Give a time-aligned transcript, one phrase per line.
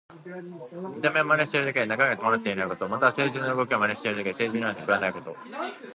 [0.95, 2.87] 見た目を真似しているだけで中身が伴っていないこと。
[2.87, 5.37] または、聖人の動きを真似しているだけで聖人のような徳はないこと。